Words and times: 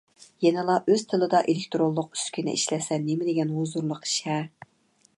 يەنىلا 0.45 0.77
ئۆز 0.93 1.03
تىلىدا 1.11 1.41
ئېلېكتىرونلۇق 1.51 2.19
ئۈسكۈنە 2.19 2.57
ئىشلەتسە 2.59 3.01
نېمىدېگەن 3.07 3.57
ھۇزۇرلۇق 3.59 4.09
ئىش-ھە. 4.11 4.45